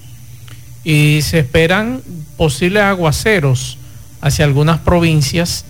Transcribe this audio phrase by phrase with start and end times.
[0.85, 2.03] y se esperan
[2.37, 3.79] posibles aguaceros
[4.21, 5.65] hacia algunas provincias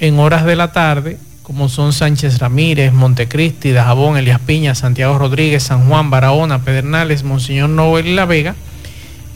[0.00, 5.62] en horas de la tarde, como son Sánchez Ramírez, Montecristi, Dajabón, Elias Piña, Santiago Rodríguez,
[5.62, 8.54] San Juan, Barahona, Pedernales, Monseñor Noel y La Vega.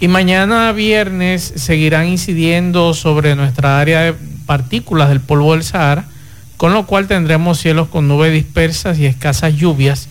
[0.01, 4.15] Y mañana viernes seguirán incidiendo sobre nuestra área de
[4.47, 6.07] partículas del polvo del Sahara,
[6.57, 10.09] con lo cual tendremos cielos con nubes dispersas y escasas lluvias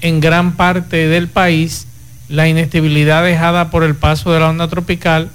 [0.00, 1.87] en gran parte del país
[2.28, 5.30] la inestabilidad dejada por el paso de la onda tropical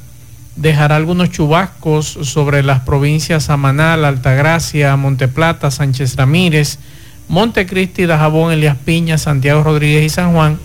[0.55, 6.77] dejará algunos chubascos sobre las provincias Amanal, Altagracia, Monteplata, Sánchez Ramírez,
[7.27, 10.59] Montecristi, Dajabón, Elias Piña, Santiago Rodríguez y San Juan.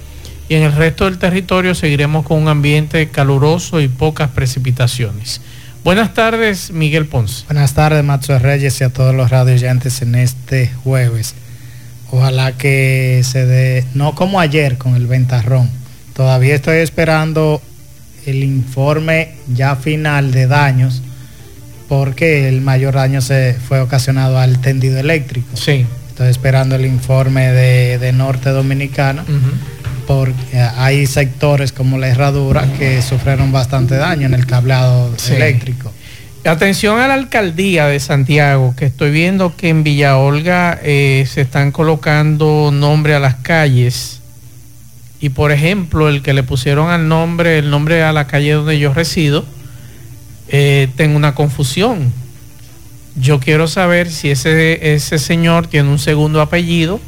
[0.51, 5.41] Y en el resto del territorio seguiremos con un ambiente caluroso y pocas precipitaciones.
[5.85, 7.45] Buenas tardes, Miguel Ponce.
[7.47, 11.35] Buenas tardes, Macho Reyes y a todos los radioyentes en este jueves.
[12.11, 15.71] Ojalá que se dé, no como ayer con el ventarrón,
[16.19, 17.63] Todavía estoy esperando
[18.27, 21.01] el informe ya final de daños
[21.89, 25.57] porque el mayor daño se fue ocasionado al tendido eléctrico.
[25.57, 25.87] Sí.
[26.09, 29.25] Estoy esperando el informe de, Norte Dominicana
[30.09, 35.93] porque hay sectores como la herradura que sufrieron bastante daño en el cableado eléctrico.
[36.45, 41.43] Atención a la alcaldía de Santiago, que estoy viendo que en Villa Olga eh, se
[41.43, 44.18] están colocando nombre a las calles
[45.21, 48.79] y por ejemplo el que le pusieron al nombre, el nombre a la calle donde
[48.79, 49.45] yo resido,
[50.49, 52.13] eh, tengo una confusión.
[53.17, 57.01] Yo quiero saber si ese, ese señor tiene un segundo apellido,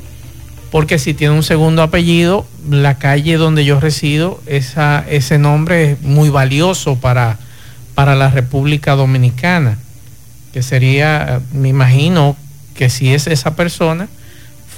[0.71, 6.03] porque si tiene un segundo apellido, la calle donde yo resido, esa, ese nombre es
[6.03, 7.39] muy valioso para,
[7.95, 9.79] para la República Dominicana,
[10.53, 12.37] que sería, me imagino
[12.75, 14.09] que si es esa persona,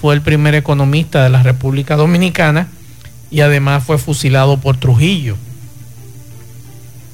[0.01, 2.69] fue el primer economista de la República Dominicana,
[3.33, 5.37] y además fue fusilado por Trujillo.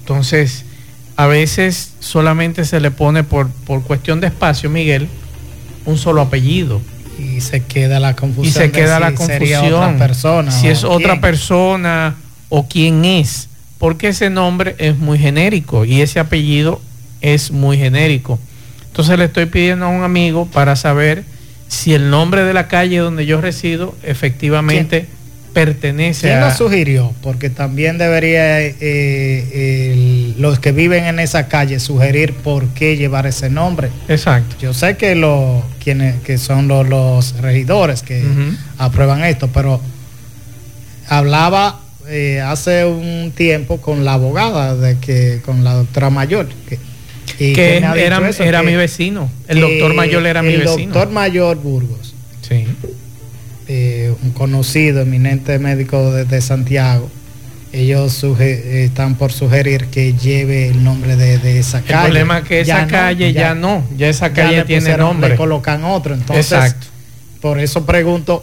[0.01, 0.65] Entonces,
[1.17, 5.09] a veces solamente se le pone por, por cuestión de espacio, Miguel,
[5.85, 6.83] un solo apellido.
[7.19, 8.47] Y se queda la confusión.
[8.47, 9.73] Y se queda la confusión.
[9.73, 12.17] Otra persona, si es otra persona
[12.49, 13.49] o quién es.
[13.79, 16.81] Porque ese nombre es muy genérico y ese apellido
[17.21, 18.41] es muy genérico.
[18.87, 21.25] Entonces le estoy pidiendo a un amigo para saber
[21.69, 25.07] si el nombre de la calle donde yo resido efectivamente
[25.65, 27.13] pertenece ¿Quién lo sugirió?
[27.23, 33.51] Porque también debería eh, los que viven en esa calle sugerir por qué llevar ese
[33.51, 33.91] nombre.
[34.09, 34.57] Exacto.
[34.61, 38.25] Yo sé que los quienes que son los, regidores que
[38.79, 39.81] aprueban esto, pero
[41.09, 46.79] hablaba eh, hace un tiempo con la abogada de que con la doctora Mayor que,
[47.37, 49.31] que era, mi vecino.
[49.47, 50.73] El doctor Mayor era mi vecino.
[50.75, 52.08] El doctor Mayor Burgos.
[53.71, 57.11] Eh, un conocido, eminente médico de, Santiago,
[57.71, 61.93] ellos están por sugerir que lleve el nombre de, esa calle.
[61.93, 65.29] El problema es que esa calle ya, no, ya esa calle tiene nombre.
[65.29, 66.51] Le colocan otro, entonces.
[66.51, 66.87] Exacto.
[67.43, 68.43] Por eso pregunto,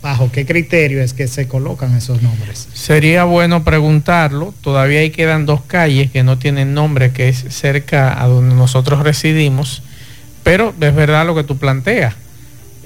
[0.00, 2.68] ¿bajo qué criterio es que se colocan esos nombres?
[2.72, 4.54] Sería bueno preguntarlo.
[4.60, 9.02] Todavía ahí quedan dos calles que no tienen nombre, que es cerca a donde nosotros
[9.02, 9.82] residimos.
[10.44, 12.14] Pero es verdad lo que tú planteas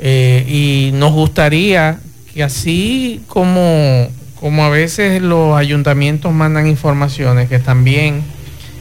[0.02, 2.00] eh, y nos gustaría
[2.32, 8.22] que así como, como a veces los ayuntamientos mandan informaciones, que también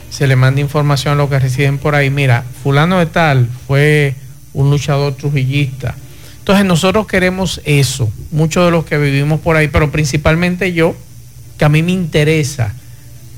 [0.08, 2.10] se le manda información a los que residen por ahí.
[2.10, 4.14] Mira, fulano de tal fue
[4.54, 5.94] un luchador trujillista.
[6.38, 10.96] Entonces nosotros queremos eso, muchos de los que vivimos por ahí, pero principalmente yo,
[11.58, 12.74] que a mí me interesa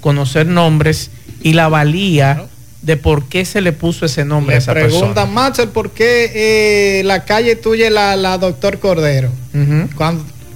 [0.01, 1.11] conocer nombres
[1.43, 2.47] y la valía
[2.83, 5.15] de por qué se le puso ese nombre a esa persona.
[5.15, 5.27] Pregunta,
[5.73, 9.31] ¿por qué eh, la calle tuya la, la doctor Cordero?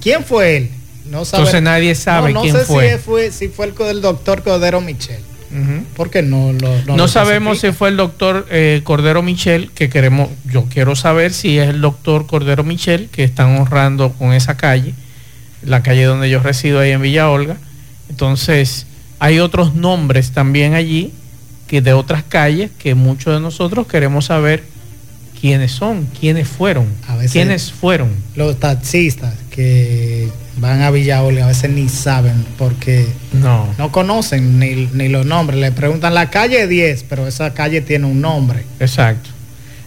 [0.01, 0.69] ¿Quién fue él?
[1.09, 2.91] No sabe, Entonces nadie sabe quién sé fue.
[2.91, 5.21] Si fue, si fue el del doctor Cordero Michel.
[5.95, 10.29] porque no lo no, no sabemos si fue el doctor eh, Cordero Michel que queremos
[10.51, 14.93] yo quiero saber si es el doctor Cordero Michel que están honrando con esa calle
[15.63, 17.55] la calle donde yo resido ahí en Villa Olga
[18.09, 18.87] entonces
[19.19, 21.13] hay otros nombres también allí
[21.67, 24.63] que de otras calles que muchos de nosotros queremos saber
[25.39, 26.87] quiénes son, quiénes fueron,
[27.31, 28.09] quiénes fueron.
[28.35, 34.59] Los taxistas que van a Villa Olga a veces ni saben porque no, no conocen
[34.59, 35.59] ni, ni los nombres.
[35.59, 38.63] Le preguntan la calle 10, pero esa calle tiene un nombre.
[38.79, 39.29] Exacto.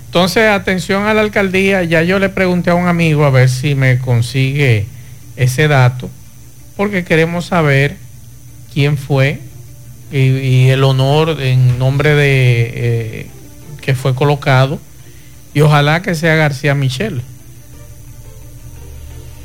[0.06, 3.74] Entonces, atención a la alcaldía, ya yo le pregunté a un amigo a ver si
[3.74, 4.86] me consigue
[5.36, 6.10] ese dato,
[6.76, 7.96] porque queremos saber
[8.72, 9.40] quién fue
[10.12, 13.26] y, el honor en nombre de eh,
[13.80, 14.78] que fue colocado
[15.54, 17.22] y ojalá que sea García Michel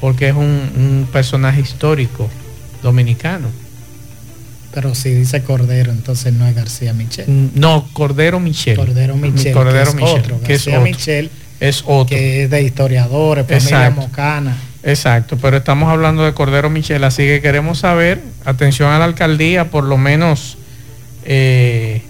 [0.01, 2.29] porque es un, personaje histórico
[2.81, 3.49] dominicano
[4.73, 7.51] pero si dice Cordero, entonces no es García Michel.
[7.55, 8.75] No, Cordero Michel.
[8.75, 9.53] Cordero Michel.
[9.53, 10.19] Cordero que es Michel.
[10.19, 10.39] Otro.
[10.45, 12.07] García Michel es otro.
[12.07, 14.57] Que es de historiadores, familia mocana.
[14.85, 19.71] Exacto, pero estamos hablando de Cordero Michel, así que queremos saber, atención a la alcaldía,
[19.71, 20.59] por lo menos
[21.23, 22.03] eh,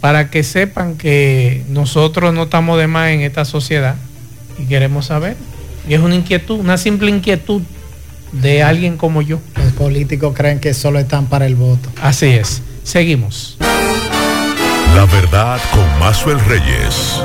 [0.00, 3.96] para que sepan que nosotros no estamos de más en esta sociedad
[4.58, 5.36] y queremos saber.
[5.86, 7.60] Y es una inquietud, una simple inquietud
[8.32, 9.38] de alguien como yo.
[9.56, 11.90] Los políticos creen que solo están para el voto.
[12.00, 12.62] Así es.
[12.82, 13.58] Seguimos.
[14.96, 17.20] La verdad con Mazuel Reyes.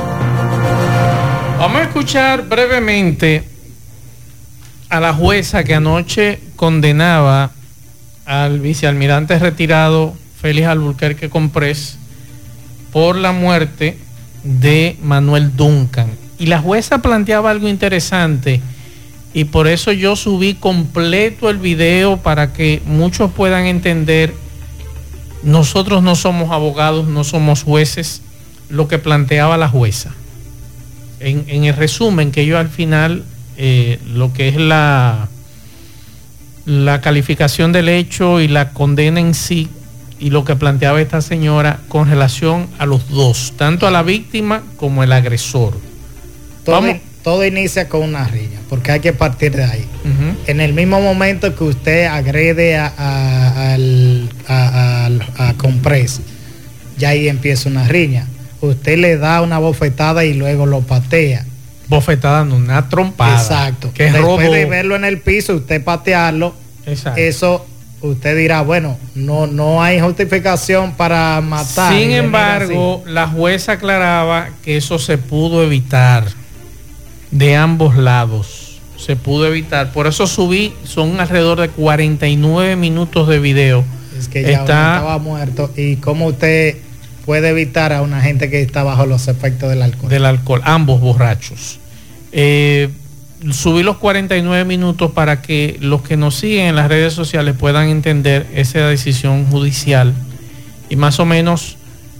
[1.58, 3.55] Vamos a escuchar brevemente
[4.88, 7.50] a la jueza que anoche condenaba
[8.24, 11.98] al vicealmirante retirado Félix Alburquerque Comprés
[12.92, 13.98] por la muerte
[14.42, 16.10] de Manuel Duncan.
[16.38, 18.60] Y la jueza planteaba algo interesante
[19.32, 24.32] y por eso yo subí completo el video para que muchos puedan entender,
[25.42, 28.22] nosotros no somos abogados, no somos jueces,
[28.68, 30.14] lo que planteaba la jueza.
[31.20, 33.24] En, en el resumen que yo al final
[33.56, 35.28] eh, lo que es la,
[36.66, 39.68] la calificación del hecho y la condena en sí
[40.18, 44.62] y lo que planteaba esta señora con relación a los dos, tanto a la víctima
[44.76, 45.74] como el agresor.
[46.64, 46.82] Todo,
[47.22, 49.86] todo inicia con una riña, porque hay que partir de ahí.
[50.46, 53.76] En el mismo momento que usted agrede a, a,
[54.48, 56.20] a, a, Compres,
[56.96, 58.26] ya ahí empieza una riña.
[58.60, 61.44] Usted le da una bofetada y luego lo patea
[61.88, 63.40] bofetada, no, una trompada.
[63.40, 63.92] Exacto.
[63.92, 66.54] Que Después de verlo en el piso, usted patearlo,
[67.16, 67.66] eso
[68.00, 71.92] usted dirá, bueno, no, no hay justificación para matar.
[71.92, 76.24] Sin embargo, la jueza aclaraba que eso se pudo evitar
[77.30, 78.80] de ambos lados.
[78.96, 79.92] Se pudo evitar.
[79.92, 83.84] Por eso subí, son alrededor de 49 minutos de video.
[84.18, 85.70] Es que ya estaba muerto.
[85.76, 86.76] ¿Y cómo usted
[87.26, 90.08] puede evitar a una gente que está bajo los efectos del alcohol.
[90.08, 91.80] Del alcohol, ambos borrachos.
[92.32, 92.88] Eh,
[93.50, 97.88] subí los 49 minutos para que los que nos siguen en las redes sociales puedan
[97.88, 100.14] entender esa decisión judicial
[100.88, 101.76] y más o menos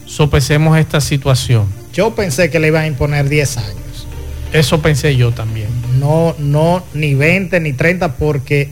[0.07, 1.67] sopesemos esta situación.
[1.93, 4.07] Yo pensé que le iban a imponer 10 años.
[4.53, 5.69] Eso pensé yo también.
[5.99, 8.71] No, no, ni 20 ni 30 porque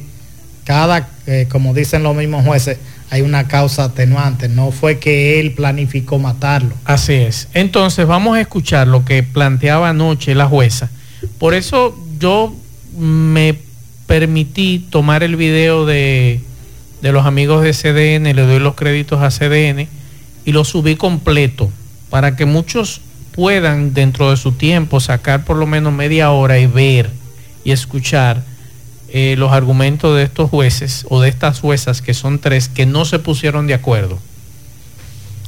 [0.64, 2.78] cada, eh, como dicen los mismos jueces,
[3.14, 6.74] hay una causa atenuante, no fue que él planificó matarlo.
[6.84, 7.46] Así es.
[7.54, 10.90] Entonces vamos a escuchar lo que planteaba anoche la jueza.
[11.38, 12.52] Por eso yo
[12.98, 13.56] me
[14.08, 16.40] permití tomar el video de,
[17.02, 19.86] de los amigos de CDN, le doy los créditos a CDN
[20.44, 21.70] y lo subí completo
[22.10, 23.00] para que muchos
[23.30, 27.10] puedan dentro de su tiempo sacar por lo menos media hora y ver
[27.62, 28.42] y escuchar
[29.16, 33.04] eh, los argumentos de estos jueces o de estas juezas, que son tres, que no
[33.04, 34.18] se pusieron de acuerdo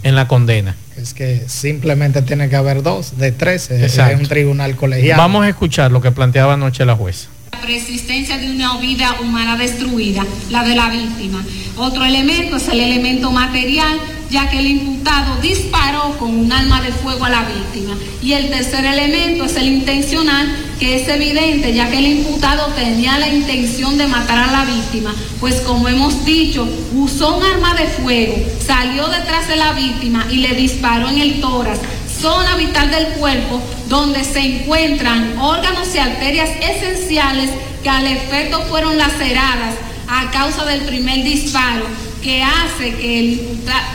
[0.04, 0.76] en la condena.
[0.96, 5.18] Es que simplemente tiene que haber dos, de tres, es un tribunal colegial.
[5.18, 7.26] Vamos a escuchar lo que planteaba anoche la jueza.
[7.50, 11.44] La persistencia de una vida humana destruida, la de la víctima.
[11.76, 13.98] Otro elemento es el elemento material
[14.30, 17.96] ya que el imputado disparó con un arma de fuego a la víctima.
[18.22, 20.48] Y el tercer elemento es el intencional,
[20.80, 25.14] que es evidente, ya que el imputado tenía la intención de matar a la víctima,
[25.40, 30.36] pues como hemos dicho, usó un arma de fuego, salió detrás de la víctima y
[30.36, 31.78] le disparó en el tórax,
[32.20, 37.50] zona vital del cuerpo, donde se encuentran órganos y arterias esenciales
[37.82, 39.74] que al efecto fueron laceradas
[40.08, 41.84] a causa del primer disparo
[42.22, 43.40] que hace que el,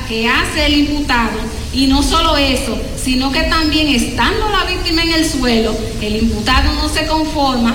[0.07, 1.39] que hace el imputado.
[1.73, 6.73] Y no solo eso, sino que también estando la víctima en el suelo, el imputado
[6.73, 7.73] no se conforma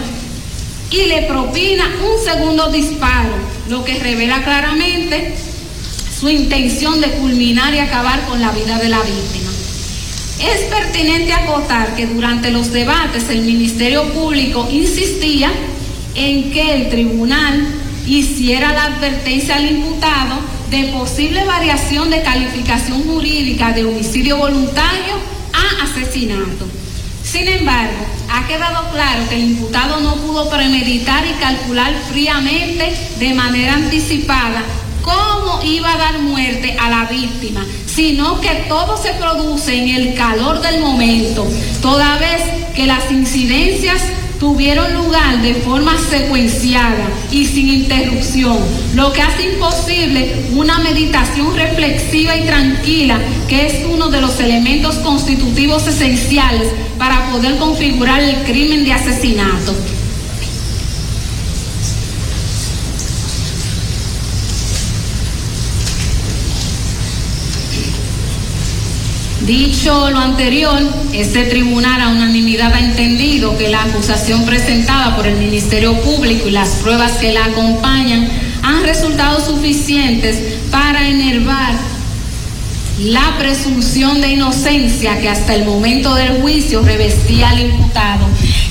[0.91, 3.35] y le propina un segundo disparo,
[3.69, 5.35] lo que revela claramente
[6.19, 9.51] su intención de culminar y acabar con la vida de la víctima.
[10.41, 15.51] Es pertinente acotar que durante los debates el Ministerio Público insistía
[16.15, 17.67] en que el tribunal
[18.07, 25.15] hiciera la advertencia al imputado de posible variación de calificación jurídica de homicidio voluntario
[25.53, 26.67] a asesinato.
[27.23, 33.35] Sin embargo, ha quedado claro que el imputado no pudo premeditar y calcular fríamente de
[33.35, 34.63] manera anticipada
[35.03, 40.15] cómo iba a dar muerte a la víctima, sino que todo se produce en el
[40.15, 41.47] calor del momento,
[41.81, 42.43] toda vez
[42.75, 44.03] que las incidencias
[44.39, 48.59] tuvieron lugar de forma secuenciada y sin interrupción,
[48.95, 54.97] lo que hace imposible una meditación reflexiva y tranquila, que es uno de los elementos
[54.97, 59.75] constitutivos esenciales para poder configurar el crimen de asesinato.
[69.47, 70.77] Dicho lo anterior,
[71.13, 76.51] este tribunal a unanimidad ha entendido que la acusación presentada por el Ministerio Público y
[76.51, 78.29] las pruebas que la acompañan
[78.65, 81.75] han resultado suficientes para enervar
[82.99, 88.26] la presunción de inocencia que hasta el momento del juicio revestía al imputado,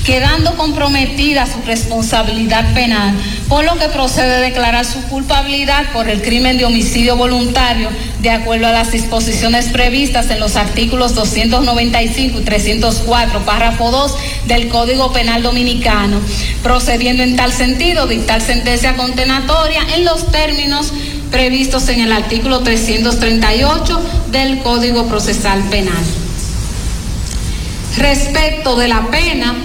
[0.06, 3.12] quedando comprometida su responsabilidad penal,
[3.48, 7.88] por lo que procede declarar su culpabilidad por el crimen de homicidio voluntario,
[8.20, 14.14] de acuerdo a las disposiciones previstas en los artículos 295 y 304, párrafo 2
[14.46, 16.20] del Código Penal Dominicano,
[16.62, 20.92] procediendo en tal sentido dictar sentencia condenatoria en los términos
[21.32, 26.04] previstos en el artículo 338 del Código Procesal Penal.
[27.96, 29.56] Respecto de la pena,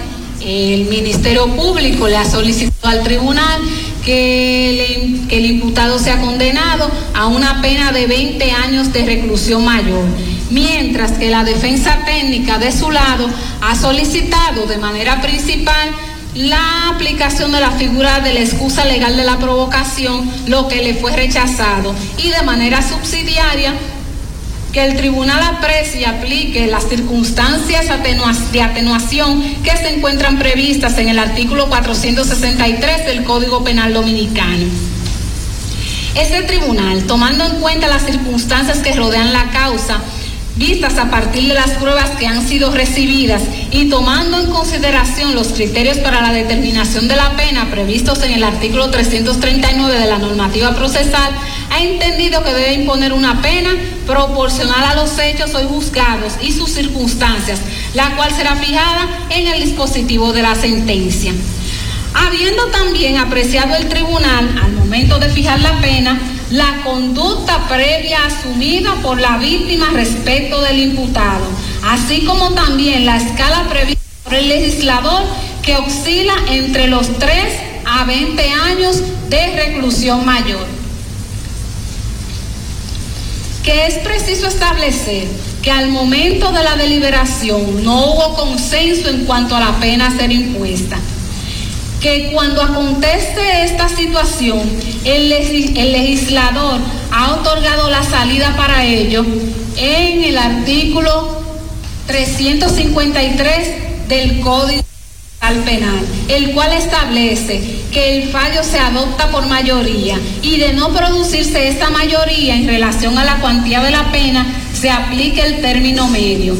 [0.43, 3.61] el Ministerio Público le ha solicitado al tribunal
[4.03, 9.63] que el, que el, imputado sea condenado a una pena de 20 años de reclusión
[9.63, 10.03] mayor,
[10.49, 13.29] mientras que la defensa técnica de su lado
[13.61, 15.91] ha solicitado de manera principal
[16.33, 20.93] la aplicación de la figura de la excusa legal de la provocación, lo que le
[20.95, 23.73] fue rechazado, y de manera subsidiaria
[24.71, 27.87] que el tribunal aprecie y aplique las circunstancias
[28.51, 34.65] de atenuación que se encuentran previstas en el artículo 463 del Código Penal Dominicano.
[36.15, 40.01] Este tribunal, tomando en cuenta las circunstancias que rodean la causa,
[40.55, 45.49] vistas a partir de las pruebas que han sido recibidas y tomando en consideración los
[45.49, 50.75] criterios para la determinación de la pena previstos en el artículo 339 de la normativa
[50.75, 51.33] procesal,
[51.71, 53.71] ha entendido que debe imponer una pena
[54.05, 57.61] proporcional a los hechos hoy juzgados y sus circunstancias,
[57.93, 61.31] la cual será fijada en el dispositivo de la sentencia.
[62.13, 68.95] Habiendo también apreciado el tribunal al momento de fijar la pena, la conducta previa asumida
[69.01, 71.45] por la víctima respecto del imputado,
[71.87, 75.23] así como también la escala prevista por el legislador
[75.63, 77.33] que oscila entre los 3
[77.85, 80.80] a 20 años de reclusión mayor.
[83.63, 85.27] Que es preciso establecer
[85.61, 90.17] que al momento de la deliberación no hubo consenso en cuanto a la pena a
[90.17, 90.97] ser impuesta.
[92.01, 94.59] Que cuando acontece esta situación,
[95.05, 96.79] el, el, legislador
[97.11, 99.23] ha otorgado la salida para ello
[99.77, 101.43] en el artículo
[102.07, 104.80] 353 del Código
[105.59, 111.67] Penal, el cual establece que el fallo se adopta por mayoría y de no producirse
[111.67, 116.55] esa mayoría en relación a la cuantía de la pena, se aplique el término medio.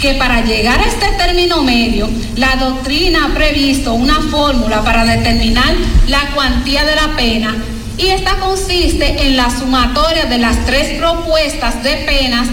[0.00, 5.74] Que para llegar a este término medio, la doctrina ha previsto una fórmula para determinar
[6.08, 7.54] la cuantía de la pena
[7.98, 12.48] y esta consiste en la sumatoria de las tres propuestas de penas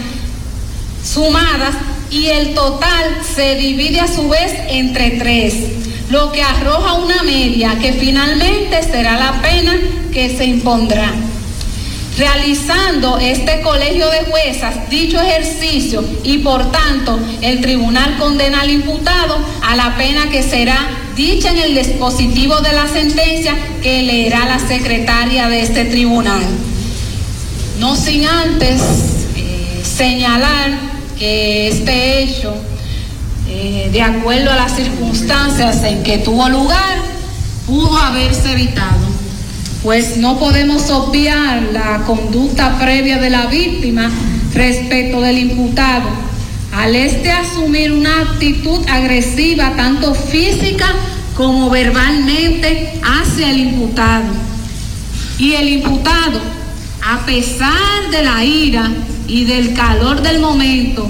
[1.05, 1.75] sumadas
[2.09, 5.55] y el total se divide a su vez entre tres,
[6.09, 9.75] lo que arroja una media que finalmente será la pena
[10.13, 11.13] que se impondrá
[12.17, 19.37] realizando este colegio de juezas dicho ejercicio y por tanto el tribunal condena al imputado
[19.61, 24.59] a la pena que será dicha en el dispositivo de la sentencia que leerá la
[24.59, 26.43] secretaria de este tribunal.
[27.79, 28.81] No sin antes
[29.35, 32.53] eh, señalar que este hecho,
[33.47, 36.97] eh, de acuerdo a las circunstancias en que tuvo lugar,
[37.65, 39.07] pudo haberse evitado
[39.87, 44.11] pues no podemos obviar la conducta previa de la víctima
[44.53, 46.09] respecto del imputado,
[46.73, 50.87] al este asumir una actitud agresiva tanto física
[51.35, 54.33] como verbalmente hacia el imputado.
[55.37, 56.41] Y el imputado,
[57.01, 58.91] a pesar de la ira
[59.27, 61.09] y del calor del momento,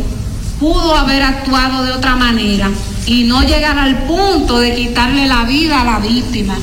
[0.59, 2.69] pudo haber actuado de otra manera
[3.05, 6.55] y no llegar al punto de quitarle la vida a la víctima,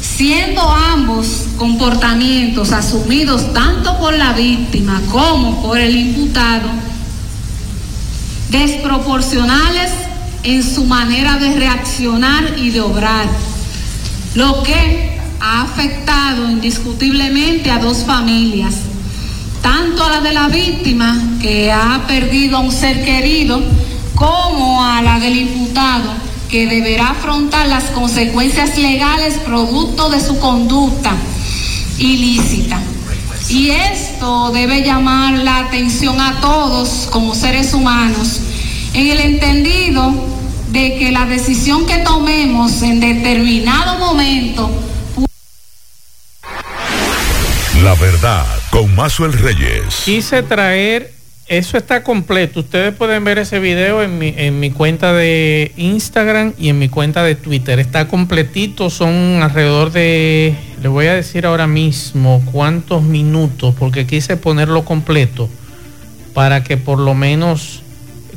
[0.00, 6.68] siendo ambos comportamientos asumidos tanto por la víctima como por el imputado
[8.50, 9.90] desproporcionales
[10.42, 13.26] en su manera de reaccionar y de obrar,
[14.34, 18.74] lo que ha afectado indiscutiblemente a dos familias,
[19.62, 23.62] tanto a la de la víctima, que ha perdido a un ser querido,
[24.14, 26.12] como a la del imputado,
[26.48, 31.12] que deberá afrontar las consecuencias legales producto de su conducta
[31.98, 32.80] ilícita.
[33.48, 38.40] Y esto debe llamar la atención a todos como seres humanos,
[38.94, 40.12] en el entendido
[40.70, 44.70] de que la decisión que tomemos en determinado momento
[47.82, 50.02] la verdad con Mazuel Reyes.
[50.04, 51.12] Quise traer,
[51.46, 52.60] eso está completo.
[52.60, 56.88] Ustedes pueden ver ese video en mi, en mi cuenta de Instagram y en mi
[56.88, 57.78] cuenta de Twitter.
[57.80, 64.36] Está completito, son alrededor de, le voy a decir ahora mismo cuántos minutos, porque quise
[64.36, 65.48] ponerlo completo
[66.32, 67.82] para que por lo menos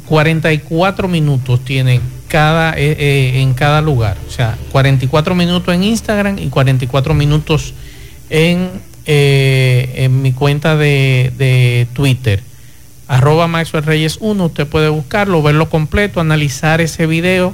[0.08, 4.18] 44 minutos tiene cada, eh, eh, en cada lugar.
[4.28, 7.74] O sea, 44 minutos en Instagram y 44 minutos
[8.32, 8.72] en
[9.06, 12.42] eh, en mi cuenta de, Twitter,
[13.08, 17.54] arroba Maxwell Reyes 1, usted puede buscarlo, verlo completo, analizar ese video.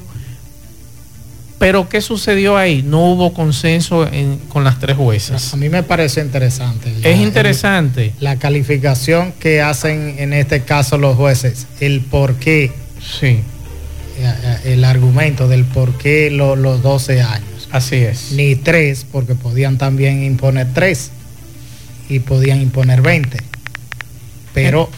[1.58, 2.84] Pero ¿qué sucedió ahí?
[2.84, 4.10] No hubo consenso
[4.48, 5.54] con las tres jueces.
[5.54, 6.94] A mí me parece interesante.
[7.04, 8.14] es interesante.
[8.22, 12.72] la calificación que hacen en este caso los jueces, el por qué.
[13.02, 13.28] Sí.
[13.28, 13.42] Eh,
[14.22, 17.68] eh, el argumento del por qué los 12 años.
[17.72, 18.32] Así es.
[18.32, 21.12] Ni tres, porque podían también imponer tres
[22.10, 23.38] y podían imponer 20.
[24.54, 24.90] Pero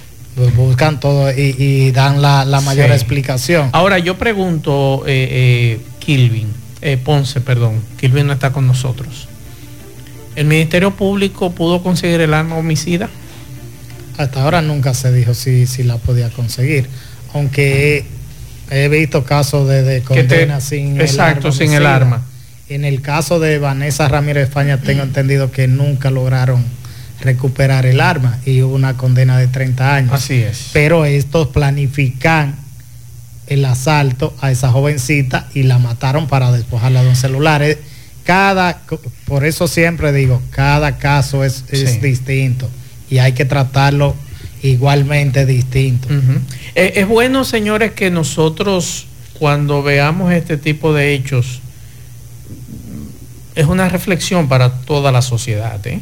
[0.56, 3.70] buscan todo y, dan la, mayor explicación.
[3.74, 6.48] Ahora yo pregunto, eh, eh, Kilvin,
[6.82, 9.28] eh, Ponce, perdón, Kilvin no está con nosotros.
[10.36, 13.10] ¿El Ministerio Público pudo conseguir el arma homicida?
[14.18, 16.88] Hasta ahora nunca se dijo si, si la podía conseguir,
[17.34, 18.06] aunque
[18.70, 21.58] he, visto casos de, condena sin exacto, el arma.
[21.58, 22.26] sin el arma.
[22.70, 26.64] En el caso de Vanessa Ramírez España tengo entendido que nunca lograron
[27.22, 30.14] recuperar el arma y hubo una condena de 30 años.
[30.14, 30.70] Así es.
[30.74, 32.56] Pero estos planifican
[33.48, 37.62] el asalto a esa jovencita y la mataron para despojarla de un celular.
[37.62, 37.78] Eh,
[38.24, 38.82] cada,
[39.26, 41.66] por eso siempre digo, cada caso es,
[42.02, 42.70] distinto
[43.10, 44.16] y hay que tratarlo
[44.64, 46.08] igualmente distinto.
[46.76, 49.08] Eh, es bueno, señores, que nosotros
[49.42, 51.62] cuando veamos este tipo de hechos,
[53.56, 55.86] es una reflexión para toda la sociedad.
[55.88, 56.00] ¿eh?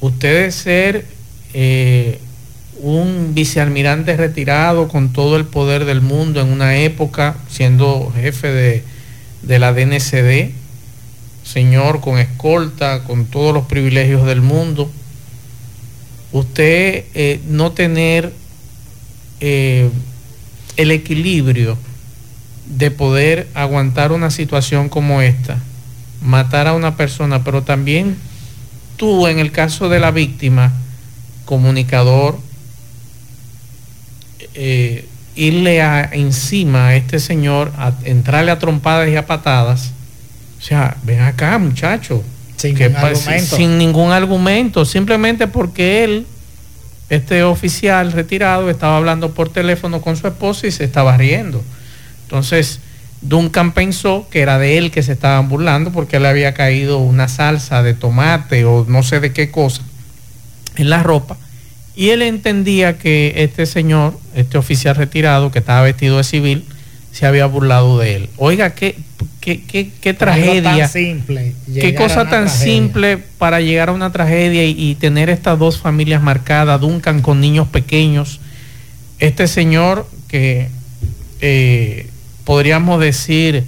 [0.00, 1.06] Usted ser
[1.52, 2.18] eh,
[2.80, 8.82] un vicealmirante retirado con todo el poder del mundo en una época, siendo jefe
[9.42, 10.50] de, la DNCD,
[11.44, 14.90] señor con escolta, con todos los privilegios del mundo,
[16.32, 18.32] usted eh, no tener
[19.40, 19.88] eh,
[20.76, 21.78] el equilibrio
[22.66, 25.58] de poder aguantar una situación como esta,
[26.20, 28.16] matar a una persona, pero también
[28.96, 30.72] tú en el caso de la víctima,
[31.44, 32.38] comunicador,
[34.54, 35.80] eh, irle
[36.12, 39.92] encima a este señor, a entrarle a trompadas y a patadas,
[40.58, 42.22] o sea, ven acá muchacho,
[42.56, 43.56] sin, ningún argumento.
[43.56, 46.26] sin ningún argumento, simplemente porque él,
[47.10, 51.62] este oficial retirado, estaba hablando por teléfono con su esposa y se estaba riendo.
[52.22, 52.80] Entonces,
[53.24, 57.26] Duncan pensó que era de él que se estaban burlando porque le había caído una
[57.28, 59.82] salsa de tomate o no sé de qué cosa
[60.76, 61.36] en la ropa.
[61.96, 66.64] Y él entendía que este señor, este oficial retirado que estaba vestido de civil,
[67.12, 68.28] se había burlado de él.
[68.36, 68.96] Oiga, qué,
[69.40, 69.62] qué,
[70.00, 70.88] qué, tragedia.
[70.88, 71.54] simple.
[71.72, 76.80] Qué cosa tan simple para llegar a una tragedia y, tener estas dos familias marcadas,
[76.80, 78.40] Duncan con niños pequeños.
[79.20, 80.68] Este señor que
[81.40, 82.08] eh,
[82.44, 83.64] podríamos decir,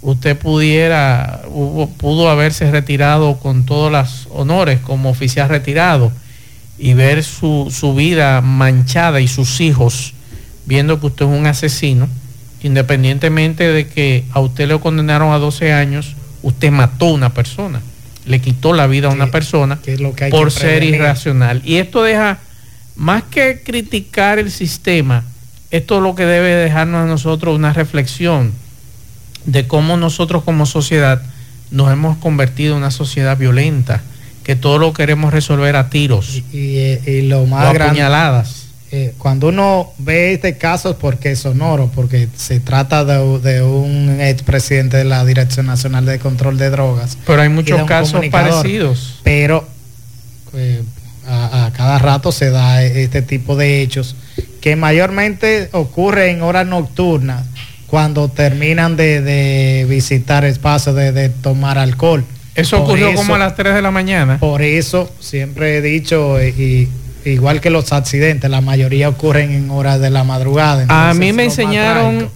[0.00, 1.42] usted pudiera,
[1.98, 6.12] pudo haberse retirado con todos los honores como oficial retirado
[6.78, 10.14] y ver su, su vida manchada y sus hijos
[10.66, 12.08] viendo que usted es un asesino,
[12.62, 17.80] independientemente de que a usted le condenaron a 12 años, usted mató a una persona,
[18.26, 19.80] le quitó la vida a una persona
[20.30, 21.62] por ser irracional.
[21.64, 22.38] Y esto deja,
[22.94, 25.24] más que criticar el sistema,
[25.72, 28.52] esto es lo que debe dejarnos a nosotros una reflexión
[29.46, 31.22] de cómo nosotros como sociedad
[31.70, 34.02] nos hemos convertido en una sociedad violenta
[34.44, 36.42] que todo lo queremos resolver a tiros.
[36.52, 38.66] Y, y, lo más o puñaladas.
[38.90, 44.20] Eh, cuando uno ve este caso porque es sonoro, porque se trata de, de un
[44.20, 47.16] expresidente de la Dirección Nacional de Control de Drogas.
[47.26, 49.20] Pero hay muchos casos parecidos.
[49.22, 49.66] Pero
[50.52, 50.82] eh,
[51.26, 54.16] a, a, cada rato se da este tipo de hechos
[54.62, 57.44] que mayormente ocurre en horas nocturnas
[57.88, 62.24] cuando terminan de, de visitar espacios de, de, tomar alcohol.
[62.54, 64.38] Eso por ocurrió eso, como a las 3 de la mañana.
[64.38, 66.88] Por eso siempre he dicho, y,
[67.24, 70.86] igual que los accidentes, la mayoría ocurren en horas de la madrugada.
[70.88, 72.30] a mí me enseñaron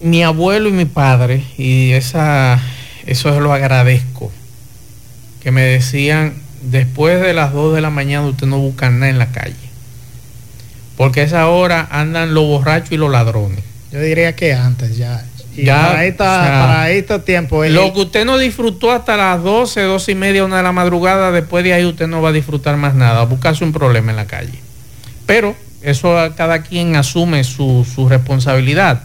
[0.00, 2.60] mi abuelo y mi padre, y esa,
[3.06, 4.30] eso lo agradezco,
[5.42, 9.18] que me decían, después de las 2 de la mañana usted no busca nada en
[9.18, 9.71] la calle.
[10.96, 13.60] Porque a esa hora andan los borrachos y los ladrones.
[13.90, 15.24] Yo diría que antes ya.
[15.54, 17.64] Y ya para, esta, o sea, para este tiempo.
[17.64, 21.30] Lo que usted no disfrutó hasta las 12, 12 y media, una de la madrugada,
[21.30, 24.26] después de ahí usted no va a disfrutar más nada, buscarse un problema en la
[24.26, 24.58] calle.
[25.26, 29.02] Pero eso cada quien asume su, su responsabilidad.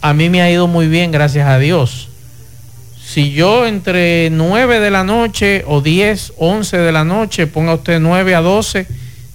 [0.00, 2.08] A mí me ha ido muy bien, gracias a Dios.
[3.04, 8.00] Si yo entre 9 de la noche o 10, 11 de la noche, ponga usted
[8.00, 8.86] 9 a 12,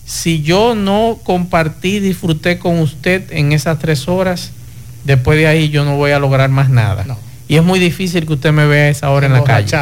[0.07, 4.51] si yo no compartí, disfruté con usted en esas tres horas,
[5.03, 7.03] después de ahí yo no voy a lograr más nada.
[7.03, 7.19] No.
[7.49, 9.77] Y es muy difícil que usted me vea a esa hora en la calle.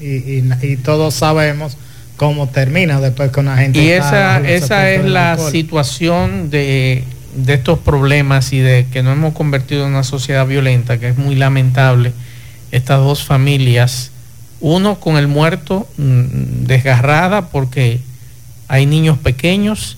[0.00, 1.76] Y, y, y, todos sabemos
[2.16, 3.82] cómo termina después con la gente.
[3.82, 7.02] Y esa, esa es la situación de,
[7.34, 11.18] de estos problemas y de que nos hemos convertido en una sociedad violenta, que es
[11.18, 12.12] muy lamentable.
[12.70, 14.12] Estas dos familias,
[14.60, 18.00] uno con el muerto mmm, desgarrada porque
[18.70, 19.96] hay niños pequeños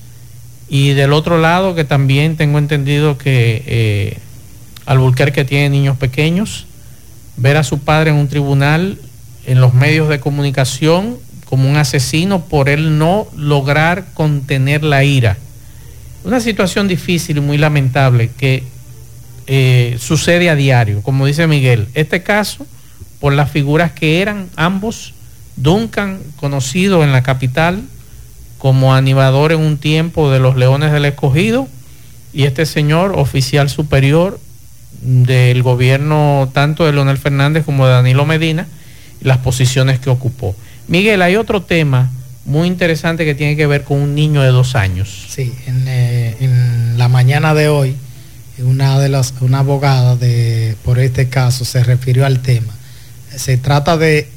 [0.67, 4.17] y del otro lado que también tengo entendido que eh,
[4.87, 6.65] Alburquerque tiene niños pequeños,
[7.37, 8.97] ver a su padre en un tribunal,
[9.45, 15.37] en los medios de comunicación, como un asesino por él no lograr contener la ira.
[16.23, 18.63] Una situación difícil y muy lamentable que
[19.45, 21.89] eh, sucede a diario, como dice Miguel.
[21.93, 22.65] Este caso,
[23.19, 25.13] por las figuras que eran ambos,
[25.57, 27.83] Duncan, conocido en la capital,
[28.63, 31.67] como animador en un tiempo de los Leones del Escogido
[32.31, 34.39] y este señor oficial superior
[35.01, 38.65] del gobierno tanto de Leonel Fernández como de Danilo Medina,
[39.19, 40.55] las posiciones que ocupó.
[40.87, 42.09] Miguel, hay otro tema
[42.45, 45.25] muy interesante que tiene que ver con un niño de dos años.
[45.27, 47.97] Sí, en, eh, en la mañana de hoy,
[48.59, 52.71] una de las, una abogada de, por este caso se refirió al tema.
[53.35, 54.29] Se trata de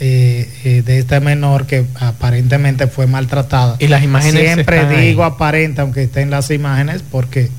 [0.00, 3.76] eh, eh, de este menor que aparentemente fue maltratada.
[3.78, 5.30] Y las imágenes siempre digo ahí.
[5.30, 7.50] aparente, aunque estén las imágenes, porque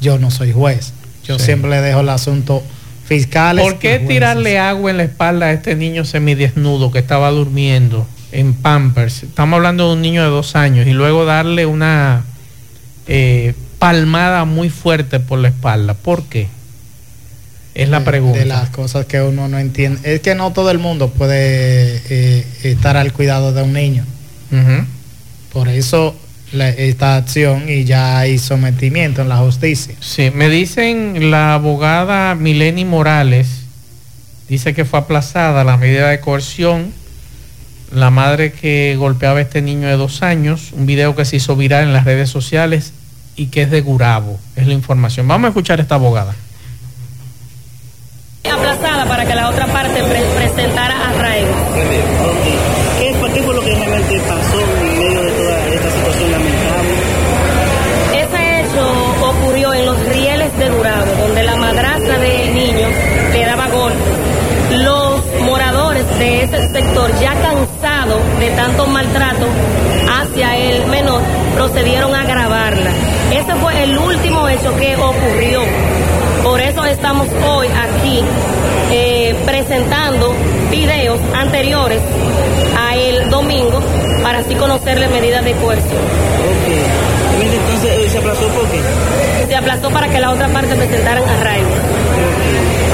[0.00, 0.92] yo no soy juez.
[1.24, 1.46] Yo sí.
[1.46, 2.62] siempre le dejo el asunto
[3.04, 3.58] fiscal.
[3.58, 8.54] ¿Por qué tirarle agua en la espalda a este niño semidesnudo que estaba durmiendo en
[8.54, 9.24] Pampers?
[9.24, 12.24] Estamos hablando de un niño de dos años y luego darle una
[13.06, 15.94] eh, palmada muy fuerte por la espalda.
[15.94, 16.48] ¿Por qué?
[17.74, 18.38] Es la pregunta.
[18.38, 20.14] De las cosas que uno no entiende.
[20.14, 24.04] Es que no todo el mundo puede eh, estar al cuidado de un niño.
[24.50, 24.84] Uh -huh.
[25.52, 26.16] Por eso
[26.52, 29.94] la, esta acción y ya hay sometimiento en la justicia.
[30.00, 33.48] Sí, me dicen la abogada Mileni Morales,
[34.48, 36.92] dice que fue aplazada la medida de coerción.
[37.92, 41.56] La madre que golpeaba a este niño de dos años, un video que se hizo
[41.56, 42.92] viral en las redes sociales
[43.34, 45.26] y que es de Gurabo, es la información.
[45.26, 46.36] Vamos a escuchar a esta abogada
[49.06, 51.52] para que la otra parte pre presentara arraigo.
[52.98, 56.94] ¿Qué, ¿Qué fue lo que realmente pasó en medio de toda esta situación lamentable?
[58.12, 62.90] Ese hecho ocurrió en los rieles de Durado, donde la madrastra de niños
[63.32, 64.00] le daba golpes.
[64.72, 69.46] Los moradores de ese sector, ya cansados de tanto maltrato
[70.20, 71.22] hacia el menor,
[71.54, 72.90] procedieron a grabarla.
[73.32, 75.62] Ese fue el último hecho que ocurrió.
[76.42, 78.22] Por eso estamos hoy aquí
[78.90, 80.34] eh, presentando
[80.70, 82.00] videos anteriores
[82.76, 83.80] a el domingo
[84.22, 85.92] para así conocer las medidas de coerción.
[85.92, 87.10] Ok.
[87.42, 88.80] Entonces, ¿se aplazó por qué?
[89.46, 91.68] Se aplazó para que la otra parte presentaran arraigo.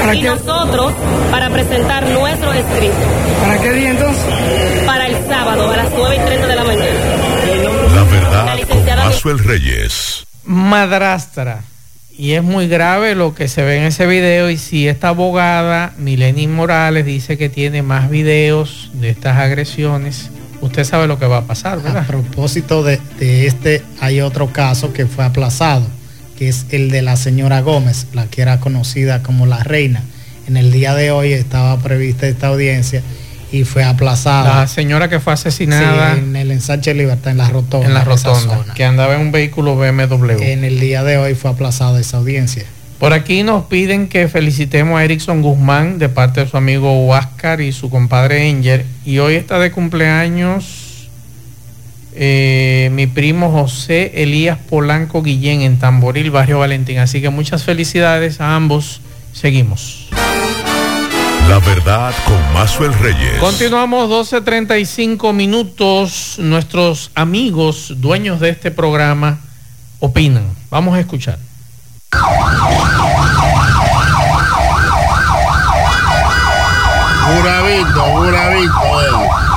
[0.05, 0.19] Okay.
[0.19, 0.29] Y qué?
[0.29, 0.93] nosotros
[1.31, 2.95] para presentar nuestro escrito.
[3.41, 4.23] ¿Para qué día entonces?
[4.85, 6.99] Para el sábado a las 9 y 30 de la mañana.
[7.95, 10.16] La verdad la con Mazuel Reyes.
[10.47, 11.61] Madrastra
[12.17, 15.93] y es muy grave lo que se ve en ese video y si esta abogada,
[15.99, 20.31] Mileni Morales, dice que tiene más videos de estas agresiones,
[20.61, 22.03] usted sabe lo que va a pasar, ¿verdad?
[22.03, 25.85] A propósito de, de este, hay otro caso que fue aplazado,
[26.37, 30.01] que es el de la señora Gómez, la que era conocida como la reina.
[30.47, 33.03] En el día de hoy estaba prevista esta audiencia
[33.51, 34.61] y fue aplazada.
[34.61, 37.87] La señora que fue asesinada Sí, en el ensanche Libertad, en la rotonda.
[37.87, 40.31] en la rotonda, que andaba en un vehículo BMW.
[40.41, 42.65] En el día de hoy fue aplazada esa audiencia.
[42.99, 47.61] Por aquí nos piden que felicitemos a Erickson Guzmán de parte de su amigo Huáscar
[47.61, 48.85] y su compadre Enger.
[49.05, 51.09] Y hoy está de cumpleaños
[52.19, 56.97] eh, mi primo José Elías Polanco Guillén en Tamboril, Barrio Valentín.
[56.97, 59.01] Así que muchas felicidades a ambos.
[59.33, 60.09] Seguimos.
[61.47, 63.39] La verdad con Mazuel Reyes.
[63.39, 66.35] Continuamos 12.35 minutos.
[66.39, 69.39] Nuestros amigos, dueños de este programa,
[69.99, 70.55] opinan.
[70.69, 71.39] Vamos a escuchar.
[77.27, 79.47] Buravito, Buravito, eh.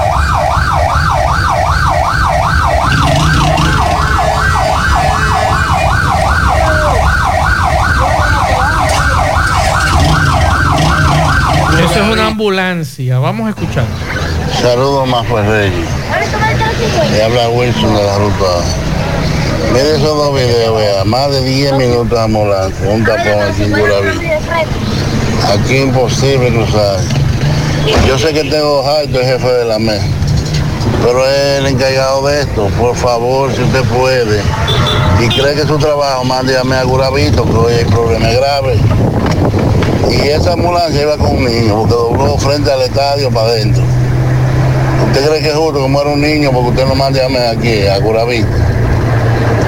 [11.81, 13.19] Eso es una ambulancia.
[13.19, 13.85] Vamos a escuchar.
[14.63, 15.75] Saludos más Reyes.
[17.13, 18.65] Le habla Wilson de la ruta.
[19.75, 23.73] Mire esos dos videos, vea, más de 10 minutos de ambulancia, un tapón aquí en
[23.73, 24.21] Buravito.
[25.53, 27.01] Aquí imposible cruzar.
[28.09, 30.07] Yo sé que tengo alto el jefe de la mesa,
[31.05, 32.69] pero es el encargado de esto.
[32.81, 34.41] Por favor, si usted puede,
[35.21, 38.81] y cree que es su trabajo, mándeme a Guravito, que hoy hay problemas graves.
[40.11, 43.83] Y esa ambulancia iba con un niño, porque dobló frente al estadio para adentro.
[45.07, 47.37] ¿Usted cree que es justo que muera un niño porque usted no mande a mí
[47.37, 48.49] aquí, a Guravito?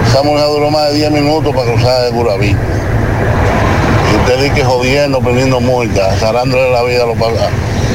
[0.07, 2.59] Esa ambulancia duró más de 10 minutos para cruzar el Guravito.
[4.13, 7.19] Y usted dice que jodiendo, poniendo multas, zarándole la vida a los,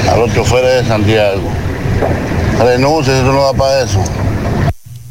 [0.09, 1.41] a los choferes de Santiago.
[2.59, 4.01] Renuncie, eso no da para eso.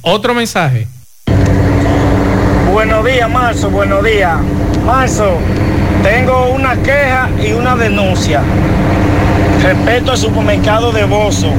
[0.02, 0.86] Otro mensaje.
[2.72, 4.38] Buenos días, Marzo, buenos días.
[4.84, 5.38] Marzo,
[6.10, 8.40] tengo una queja y una denuncia
[9.60, 11.50] respecto al supermercado de Bozo.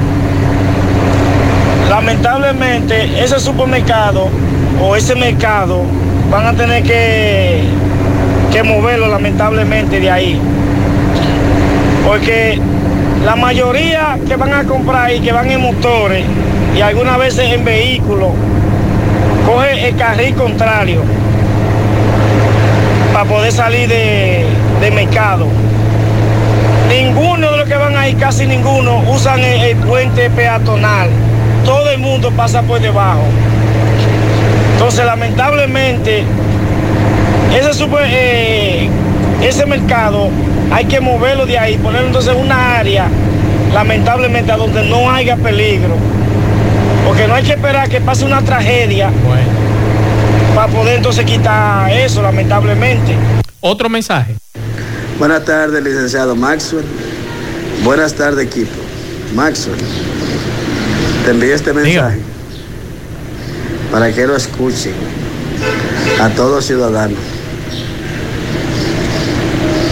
[1.89, 4.29] Lamentablemente, ese supermercado
[4.81, 5.81] o ese mercado
[6.31, 7.63] van a tener que,
[8.53, 10.39] que moverlo lamentablemente de ahí.
[12.07, 12.57] Porque
[13.25, 16.23] la mayoría que van a comprar ahí, que van en motores
[16.73, 18.29] y algunas veces en vehículos,
[19.45, 21.01] coge el carril contrario
[23.13, 24.45] para poder salir de,
[24.81, 25.47] de mercado.
[26.89, 31.09] Ninguno de los que van ahí, casi ninguno, usan el, puente peatonal.
[31.65, 33.23] Todo el mundo pasa por debajo.
[34.73, 36.23] Entonces, lamentablemente,
[37.59, 38.89] ese, super, eh,
[39.41, 40.29] ese mercado
[40.71, 43.07] hay que moverlo de ahí, ponerlo entonces en una área,
[43.73, 45.95] lamentablemente, a donde no haya peligro.
[47.05, 49.09] Porque no hay que esperar que pase una tragedia
[50.57, 53.15] para poder entonces quitar eso, lamentablemente.
[53.59, 54.35] Otro mensaje.
[55.19, 56.83] Buenas tardes, licenciado Maxwell.
[57.83, 58.73] Buenas tardes, equipo.
[59.35, 59.77] Maxwell,
[61.25, 62.17] te envío este mensaje
[63.91, 64.93] para que lo escuchen
[66.19, 67.19] a todos ciudadanos.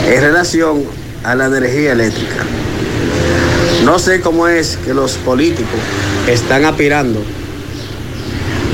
[0.07, 0.83] En relación
[1.23, 2.43] a la energía eléctrica,
[3.83, 5.79] no sé cómo es que los políticos
[6.25, 7.21] están aspirando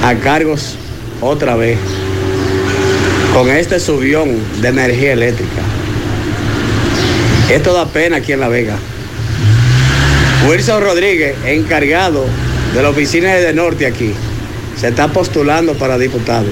[0.06, 0.77] a cargos
[1.22, 1.78] otra vez
[3.34, 5.62] con este subión de energía eléctrica.
[7.50, 8.78] Esto da pena aquí en La Vega.
[10.48, 12.26] Wilson Rodríguez, encargado
[12.74, 14.12] de la oficina de Norte aquí,
[14.80, 16.48] se está postulando para diputado.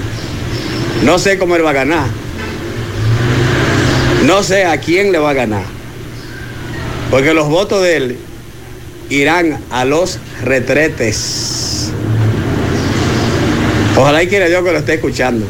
[1.04, 2.08] No sé cómo él va a ganar.
[4.26, 5.64] No sé a quién le va a ganar.
[7.10, 8.18] Porque los votos de él
[9.10, 11.92] irán a los retretes.
[14.00, 15.46] Ojalá y quiera Dios que lo esté escuchando.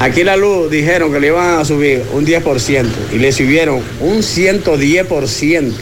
[0.00, 4.22] Aquí la luz dijeron que le iban a subir un 10% y le subieron un
[4.22, 5.72] 110%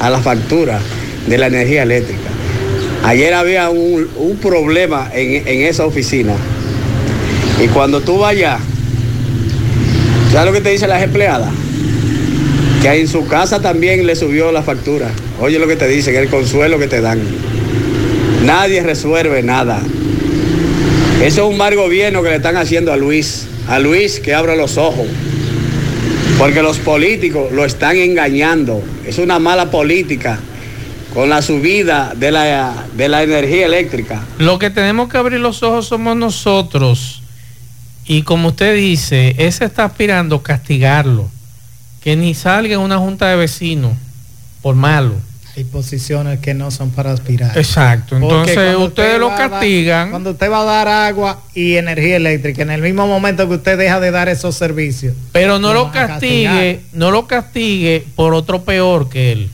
[0.00, 0.80] a la factura
[1.28, 2.28] de la energía eléctrica.
[3.04, 6.34] Ayer había un, un problema en, en esa oficina.
[7.62, 8.60] Y cuando tú vayas,
[10.32, 11.52] ¿sabes lo que te dicen las empleadas?
[12.82, 15.08] Que en su casa también le subió la factura.
[15.40, 17.20] Oye lo que te dicen, el consuelo que te dan.
[18.44, 19.80] Nadie resuelve nada.
[21.22, 23.46] Eso es un mal gobierno que le están haciendo a Luis.
[23.68, 25.06] A Luis que abra los ojos.
[26.36, 28.82] Porque los políticos lo están engañando.
[29.06, 30.40] Es una mala política
[31.14, 34.24] con la subida de la, de la energía eléctrica.
[34.38, 37.22] Lo que tenemos que abrir los ojos somos nosotros.
[38.04, 41.30] Y como usted dice, ese está aspirando a castigarlo.
[42.02, 43.92] Que ni salga en una junta de vecinos
[44.60, 45.14] por malo.
[45.54, 47.56] Hay posiciones que no son para aspirar.
[47.58, 48.18] Exacto.
[48.18, 50.10] Porque Entonces ustedes usted lo dar- castigan.
[50.10, 53.76] cuando usted va a dar agua y energía eléctrica, en el mismo momento que usted
[53.76, 55.14] deja de dar esos servicios.
[55.32, 59.50] Pero no lo castigue, no lo castigue por otro peor que él.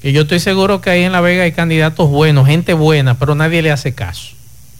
[0.00, 3.34] Que yo estoy seguro que ahí en La Vega hay candidatos buenos, gente buena, pero
[3.34, 4.30] nadie le hace caso.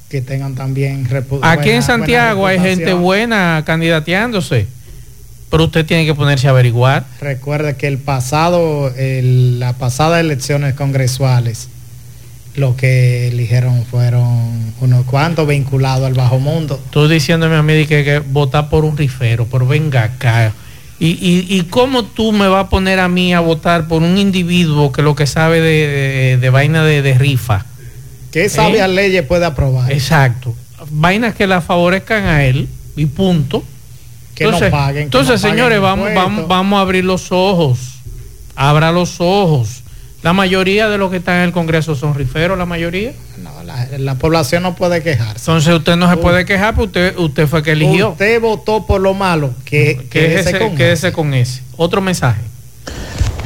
[0.08, 4.66] Que tengan también Aquí buena- en Santiago hay gente buena candidateándose,
[5.52, 7.04] pero usted tiene que ponerse a averiguar.
[7.20, 11.68] Recuerde que el pasado, el- la pasada elecciones congresuales,
[12.56, 16.80] lo que eligieron fueron unos cuantos vinculados al bajo mundo.
[16.90, 20.52] Tú diciéndome a mí que, que votar por un rifero, pero venga acá.
[20.98, 24.16] ¿Y, y, y cómo tú me vas a poner a mí a votar por un
[24.16, 27.66] individuo que lo que sabe de, de- de vaina de, de rifa?
[28.30, 28.92] ¿Qué sabias ¿Eh?
[28.92, 29.92] leyes puede aprobar?
[29.92, 30.54] Exacto.
[30.90, 33.62] Vainas que la favorezcan a él y punto.
[34.44, 37.78] Que no paguen, que Entonces, no paguen señores, vamos, vamos, vamos a abrir los ojos.
[38.54, 39.82] Abra los ojos.
[40.22, 43.12] La mayoría de los que están en el Congreso son riferos, la mayoría.
[43.38, 45.50] No, la, la población no puede quejarse.
[45.50, 48.10] Entonces usted no se puede quejar porque usted, usted fue que eligió.
[48.10, 51.62] Usted votó por lo malo, que Quédese, quédese con quédese con ese.
[51.76, 52.40] Otro mensaje.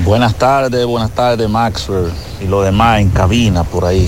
[0.05, 4.07] Buenas tardes, buenas tardes Maxwell y lo demás en cabina por ahí.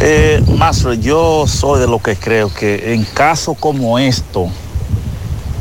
[0.00, 4.48] Eh, Maxwell, yo soy de lo que creo que en casos como esto,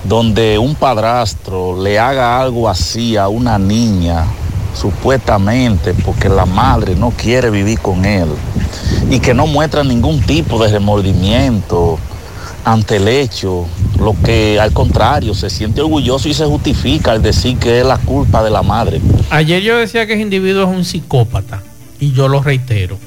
[0.03, 4.25] donde un padrastro le haga algo así a una niña,
[4.75, 8.27] supuestamente porque la madre no quiere vivir con él
[9.09, 11.99] y que no muestra ningún tipo de remordimiento
[12.65, 13.67] ante el hecho,
[13.99, 17.97] lo que al contrario se siente orgulloso y se justifica al decir que es la
[17.97, 19.01] culpa de la madre.
[19.29, 21.61] Ayer yo decía que ese individuo es un psicópata
[21.99, 22.97] y yo lo reitero.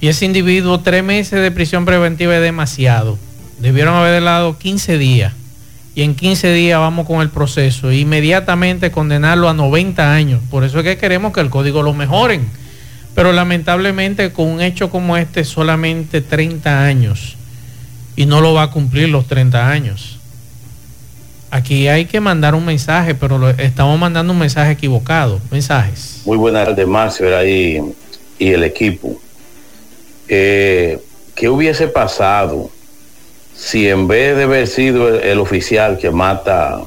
[0.00, 3.18] Y ese individuo, tres meses de prisión preventiva es demasiado.
[3.58, 5.32] Debieron haber dado 15 días.
[5.94, 7.90] Y en 15 días vamos con el proceso.
[7.90, 10.40] E inmediatamente condenarlo a 90 años.
[10.50, 12.46] Por eso es que queremos que el código lo mejoren.
[13.14, 17.36] Pero lamentablemente con un hecho como este solamente 30 años.
[18.14, 20.18] Y no lo va a cumplir los 30 años.
[21.50, 25.40] Aquí hay que mandar un mensaje, pero estamos mandando un mensaje equivocado.
[25.50, 26.20] Mensajes.
[26.26, 27.80] Muy buenas tardes, Maxwell ahí
[28.38, 29.18] y el equipo.
[30.28, 30.98] Eh,
[31.34, 32.70] ¿Qué hubiese pasado
[33.56, 36.80] si en vez de haber sido el, oficial que mata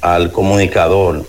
[0.00, 1.24] al comunicador,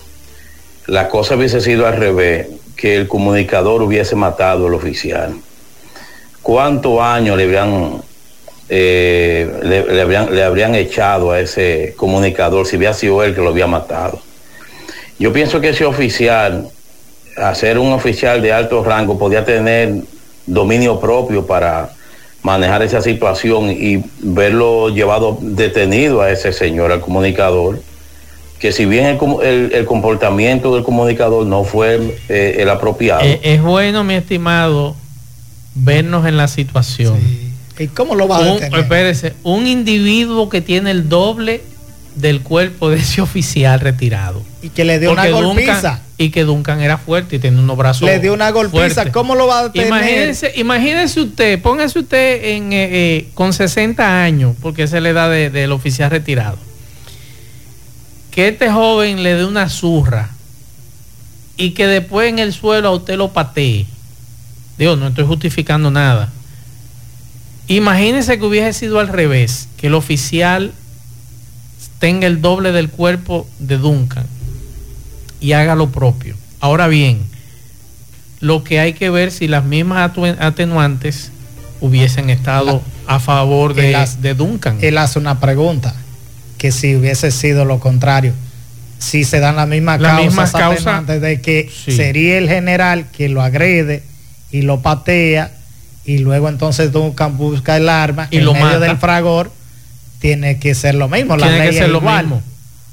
[0.87, 5.35] la cosa hubiese sido al revés, que el comunicador hubiese matado al oficial?
[6.41, 8.01] ¿Cuántos años le habrían,
[8.69, 13.41] eh, le, le habrían, le habrían echado a ese comunicador si hubiera sido él que
[13.41, 14.19] lo había matado?
[15.19, 16.67] Yo pienso que ese oficial,
[17.37, 19.93] a ser un oficial de alto rango, podía tener
[20.47, 21.91] dominio propio para
[22.43, 27.81] manejar esa situación y verlo llevado detenido a ese señor, al comunicador,
[28.59, 33.39] que si bien el, el- el comportamiento del comunicador no fue eh, el apropiado, Eh,
[33.43, 34.95] es bueno, mi estimado,
[35.75, 37.19] vernos en la situación.
[37.79, 38.79] ¿Y cómo lo va a Un, detener?
[38.81, 41.61] espérese, un individuo que tiene el doble
[42.15, 44.41] del cuerpo de ese oficial retirado.
[44.61, 45.73] Y que le dio una golpiza.
[45.81, 48.03] Duncan- y que Duncan era fuerte y tenía unos brazos.
[48.07, 49.11] Le dio una golpiza.
[49.11, 49.87] ¿Cómo lo va a detener?
[49.87, 55.09] Imagínense, imagínense usted, póngase usted en, eh, eh, con 60 años, porque esa es la
[55.09, 56.57] edad de- del oficial retirado.
[58.29, 60.29] Que este joven le dé una zurra
[61.57, 63.85] y que después en el suelo a usted lo patee.
[64.77, 66.29] Digo, no estoy justificando nada.
[67.67, 70.71] Imagínense que hubiese sido al revés, que el oficial
[71.99, 74.25] tenga el doble del cuerpo de Duncan
[75.41, 76.35] y haga lo propio.
[76.61, 77.19] Ahora bien,
[78.39, 81.31] lo que hay que ver si las mismas atenuantes
[81.79, 84.77] hubiesen estado a favor de, hace- de Duncan.
[84.81, 85.93] Él hace una pregunta,
[86.57, 88.33] que si hubiese sido lo contrario,
[88.99, 91.91] si se dan las mismas causas atenuantes de que sí.
[91.91, 94.03] sería el general que lo agrede
[94.51, 95.51] y lo patea
[96.05, 98.79] y luego entonces Duncan busca el arma Y en lo medio mata.
[98.79, 99.51] del fragor,
[100.19, 101.35] tiene que ser lo mismo.
[101.35, 102.25] La Tiene ley que es ser lo igual.
[102.25, 102.43] mismo.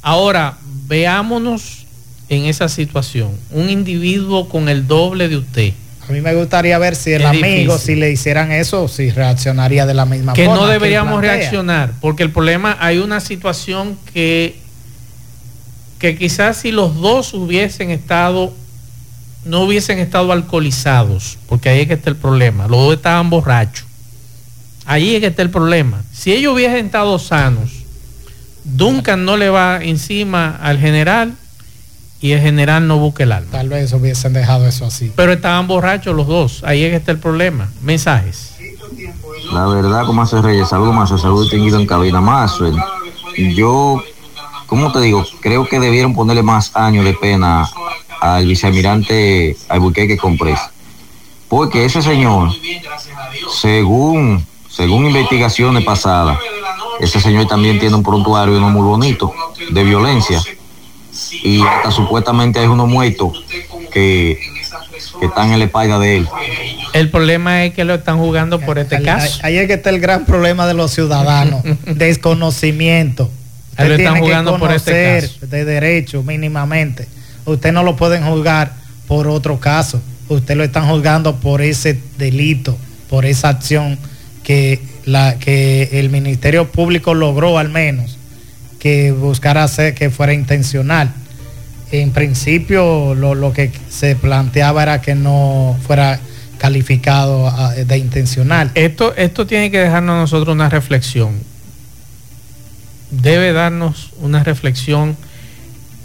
[0.00, 0.56] Ahora,
[0.86, 1.84] veámonos
[2.28, 3.30] en esa situación.
[3.50, 5.72] Un individuo con el doble de usted.
[6.08, 7.80] A mí me gustaría ver si el Es amigo, difícil.
[7.80, 10.60] si le hicieran eso, si reaccionaría de la misma que forma.
[10.60, 14.56] no él deberíamos reaccionar, porque el problema, hay una situación que,
[15.98, 18.54] que quizás si los dos hubiesen estado,
[19.44, 23.84] no hubiesen estado alcoholizados, porque ahí es que está el problema, los dos estaban borrachos,
[24.86, 26.02] ahí es que está el problema.
[26.10, 27.70] Si ellos hubiesen estado sanos,
[28.64, 31.34] Duncan no le va encima al general
[32.20, 33.50] y el general no busca el alma.
[33.50, 35.12] Tal vez hubiesen dejado eso así.
[35.14, 37.70] Pero estaban borrachos los dos, ahí es que está el problema.
[37.80, 38.54] Mensajes.
[39.52, 42.58] La verdad, como hace Reyes, saludo más, saludo distinguido en cabina más.
[43.36, 44.02] Yo,
[44.66, 45.24] ¿cómo te digo?
[45.40, 47.68] Creo que debieron ponerle más años de pena
[48.20, 50.58] al vicealmirante Albuquerque Comprés.
[51.48, 52.50] Porque ese señor,
[53.50, 56.38] según, según investigaciones pasadas,
[57.00, 59.32] ese señor también tiene un prontuario no muy bonito
[59.70, 60.42] de violencia.
[61.42, 63.32] Y hasta supuestamente hay uno muerto
[63.92, 64.38] que,
[65.20, 66.28] que están en la espalda de él.
[66.92, 69.40] El problema es que lo están jugando por este Ahí- caso.
[69.42, 73.30] Ahí es que está el gran problema de los ciudadanos, desconocimiento.
[73.76, 75.46] Ahí lo Usted están tiene que jugando por este caso.
[75.46, 77.06] de derecho mínimamente.
[77.44, 78.72] Usted no lo pueden juzgar
[79.06, 80.00] por otro caso.
[80.28, 82.76] Usted lo están juzgando por ese delito,
[83.08, 83.98] por esa acción
[84.42, 88.17] que la que el Ministerio Público logró al menos
[88.78, 91.12] que buscara hacer que fuera intencional.
[91.90, 96.20] En principio lo, lo que se planteaba era que no fuera
[96.58, 98.70] calificado ah, de intencional.
[98.74, 101.38] Esto, esto tiene que dejarnos a nosotros una reflexión.
[103.10, 105.16] Debe darnos una reflexión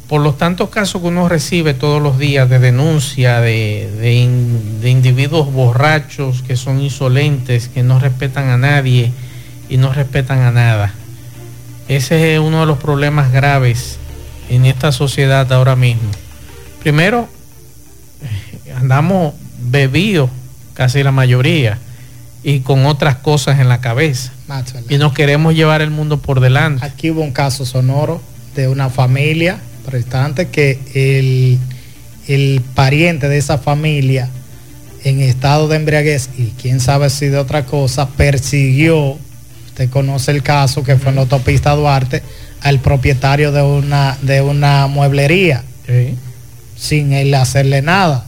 [0.08, 4.80] por los tantos casos que uno recibe todos los días de denuncia de, de in-
[4.82, 9.12] de individuos borrachos que son insolentes, que no respetan a nadie
[9.70, 10.94] y no respetan a nada.
[11.88, 13.98] Ese es uno de los problemas graves
[14.50, 16.10] en esta sociedad ahora mismo.
[16.82, 17.28] Primero,
[18.66, 20.30] eh, andamos bebidos,
[20.74, 21.80] casi la mayoría,
[22.44, 24.32] y con otras cosas en la cabeza.
[24.90, 26.86] Y nos queremos llevar el mundo por delante.
[26.86, 28.22] Aquí hubo un caso sonoro
[28.56, 31.60] de una familia prestante que el,
[32.28, 34.30] el pariente de esa familia
[35.04, 39.18] en estado de embriaguez y quién sabe si de otra cosa persiguió,
[39.74, 42.22] usted conoce el caso que fue en la autopista Duarte,
[42.62, 45.64] al propietario de una, de una mueblería
[46.78, 48.24] sin él hacerle nada.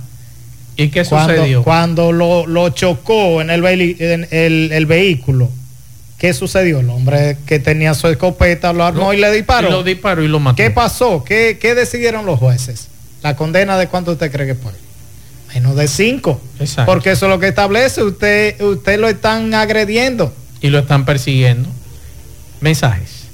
[0.75, 1.63] ¿Y qué cuando, sucedió?
[1.63, 5.51] Cuando lo, lo chocó en el, en el, el vehículo,
[6.17, 6.79] ¿qué sucedió?
[6.79, 9.67] El hombre que tenía su escopeta lo armó y le disparó.
[9.67, 10.55] Y lo disparó y lo mató.
[10.55, 11.23] ¿Qué pasó?
[11.23, 12.87] ¿Qué, qué decidieron los jueces?
[13.21, 14.71] ¿La condena de cuánto usted cree que fue?
[15.53, 16.41] Menos de cinco.
[16.59, 16.91] Exacto.
[16.91, 18.01] Porque eso es lo que establece.
[18.01, 20.33] Usted, usted lo están agrediendo.
[20.65, 21.69] Y lo están persiguiendo.
[22.59, 23.27] Mensajes.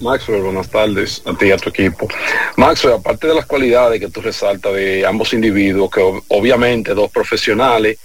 [0.00, 2.08] Maxwell, buenas tardes a ti y a tu equipo.
[2.56, 7.08] Maxwell, aparte de las cualidades que tú resaltas de ambos individuos, que ob- obviamente dos
[7.12, 7.98] profesionales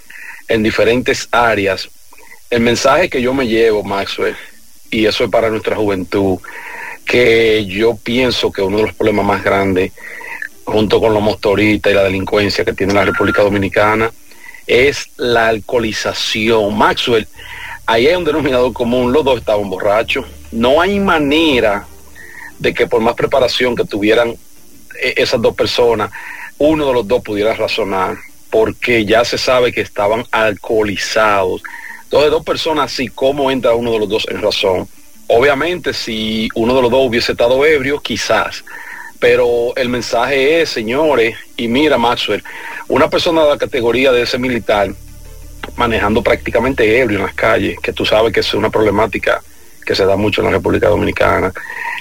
[0.47, 1.89] en diferentes áreas,
[2.51, 4.35] el mensaje que yo me llevo, Maxwell,
[4.91, 6.37] y eso es para nuestra juventud,
[7.05, 9.91] que yo pienso que uno de los problemas más grandes,
[10.65, 14.11] junto con los motoristas y la delincuencia que tiene la República Dominicana,
[14.67, 16.77] es la alcoholización.
[16.77, 17.27] Maxwell,
[17.85, 20.25] ahí hay un denominador común, los dos estaban borrachos.
[20.51, 21.85] No hay manera
[22.59, 24.29] de que por más preparación que tuvieran
[25.01, 26.11] eh, esas dos personas,
[26.57, 28.17] uno de los dos pudiera razonar,
[28.49, 31.61] porque ya se sabe que estaban alcoholizados.
[32.03, 34.87] Entonces, dos personas así, ¿cómo entra uno de los dos en razón?
[35.27, 38.63] Obviamente, si uno de los dos hubiese estado ebrio, quizás.
[39.19, 42.43] Pero el mensaje es, señores, y mira, Maxwell,
[42.87, 44.93] una persona de la categoría de ese militar,
[45.75, 49.41] manejando prácticamente ebrio en las calles, que tú sabes que es una problemática
[49.85, 51.51] que se da mucho en la República Dominicana.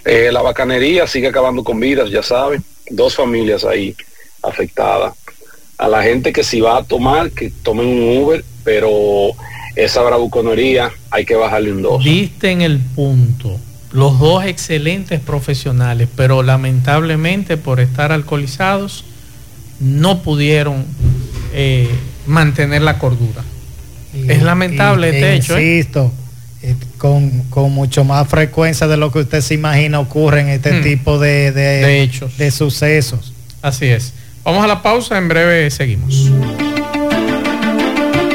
[0.04, 3.94] Eh, la bacanería sigue acabando con vidas, ya saben, dos familias ahí
[4.42, 5.14] afectadas.
[5.78, 9.32] A la gente que si va a tomar, que tomen un Uber, pero
[9.74, 12.04] esa bravuconería hay que bajarle un dos.
[12.04, 13.58] Diste en el punto.
[13.92, 19.04] Los dos excelentes profesionales, pero lamentablemente por estar alcoholizados
[19.80, 20.86] no pudieron
[21.52, 21.90] eh,
[22.26, 23.42] mantener la cordura.
[24.14, 25.56] Es lamentable Y- este hecho.
[25.56, 25.76] ¿eh?
[25.78, 26.12] Insisto,
[26.62, 30.82] eh, con, con mucho más frecuencia de lo que usted se imagina ocurren este Hmm.
[30.82, 32.36] tipo de, de, De hechos.
[32.38, 33.32] de sucesos.
[33.62, 34.12] Así es.
[34.44, 36.30] Vamos a la pausa, en breve seguimos.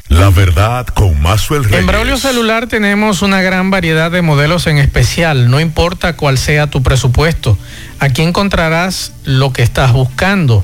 [0.09, 1.79] La verdad con Maxwell Reyes.
[1.81, 6.67] En Braulio Celular tenemos una gran variedad de modelos en especial, no importa cuál sea
[6.67, 7.57] tu presupuesto.
[7.99, 10.63] Aquí encontrarás lo que estás buscando.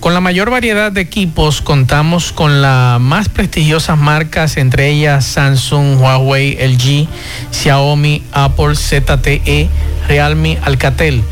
[0.00, 6.00] Con la mayor variedad de equipos contamos con las más prestigiosas marcas, entre ellas Samsung,
[6.00, 7.06] Huawei, LG,
[7.50, 9.68] Xiaomi, Apple, ZTE,
[10.08, 11.22] Realme, Alcatel.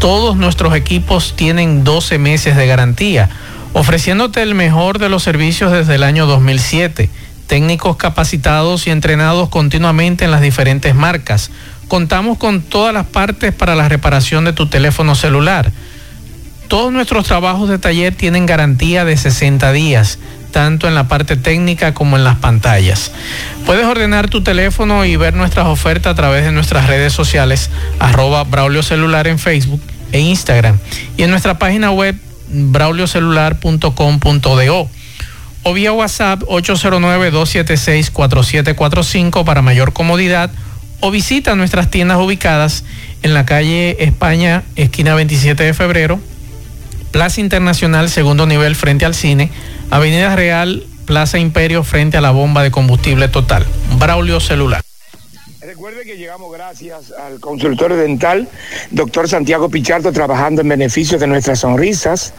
[0.00, 3.30] Todos nuestros equipos tienen 12 meses de garantía,
[3.72, 7.08] ofreciéndote el mejor de los servicios desde el año 2007.
[7.46, 11.52] Técnicos capacitados y entrenados continuamente en las diferentes marcas.
[11.86, 15.70] Contamos con todas las partes para la reparación de tu teléfono celular.
[16.68, 20.18] Todos nuestros trabajos de taller tienen garantía de 60 días,
[20.50, 23.10] tanto en la parte técnica como en las pantallas.
[23.64, 28.44] Puedes ordenar tu teléfono y ver nuestras ofertas a través de nuestras redes sociales, arroba
[28.44, 29.80] Braulio Celular en Facebook
[30.12, 30.76] e Instagram,
[31.16, 32.14] y en nuestra página web
[32.48, 34.90] brauliocelular.com.do
[35.62, 40.50] o vía WhatsApp 809-276-4745 para mayor comodidad
[41.00, 42.84] o visita nuestras tiendas ubicadas
[43.22, 46.20] en la calle España, esquina 27 de febrero,
[47.10, 49.50] Plaza Internacional, segundo nivel frente al cine,
[49.90, 53.64] Avenida Real, Plaza Imperio frente a la bomba de combustible total.
[53.98, 54.87] Braulio Celular.
[55.68, 58.48] Recuerde que llegamos gracias al consultorio dental,
[58.90, 62.32] doctor Santiago Pichardo, trabajando en beneficio de nuestras sonrisas.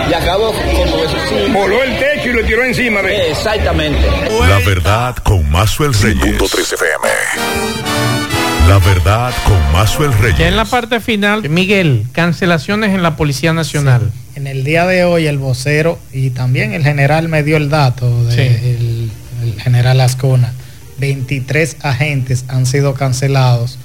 [0.09, 1.15] Y acabó como eso.
[1.29, 1.51] Sí.
[1.51, 3.31] Voló el techo y lo tiró encima de.
[3.31, 4.07] Exactamente.
[4.47, 6.35] La verdad con Mazuel Reyes.
[6.73, 8.22] FM.
[8.67, 10.39] La verdad con Mazuel Reyes.
[10.39, 14.11] Ya en la parte final, Miguel, cancelaciones en la Policía Nacional.
[14.13, 14.19] Sí.
[14.35, 18.25] En el día de hoy el vocero y también el general me dio el dato
[18.25, 19.11] del de el,
[19.43, 20.53] el general Ascona.
[20.99, 23.77] 23 agentes han sido cancelados,